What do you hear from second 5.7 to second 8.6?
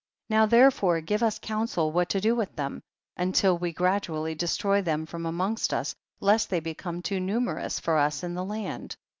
us, lest they become too numerous for us in the